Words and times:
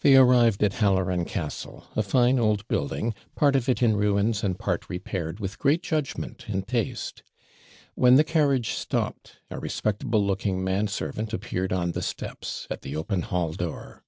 They 0.00 0.14
arrived 0.14 0.62
at 0.62 0.74
Halloran 0.74 1.24
Castle 1.24 1.86
a 1.96 2.02
fine 2.02 2.38
old 2.38 2.68
building, 2.68 3.14
part 3.34 3.56
of 3.56 3.66
it 3.66 3.82
in 3.82 3.96
ruins, 3.96 4.44
and 4.44 4.58
part 4.58 4.90
repaired 4.90 5.40
with 5.40 5.58
great 5.58 5.82
judgment 5.82 6.44
and 6.48 6.68
taste. 6.68 7.22
When 7.94 8.16
the 8.16 8.24
carriage 8.24 8.72
stopped, 8.74 9.36
a 9.50 9.58
respectable 9.58 10.22
looking 10.22 10.62
man 10.62 10.86
servant 10.86 11.32
appeared 11.32 11.72
on 11.72 11.92
the 11.92 12.02
steps, 12.02 12.66
at 12.68 12.82
the 12.82 12.94
open 12.94 13.22
hall 13.22 13.54
door. 13.54 14.04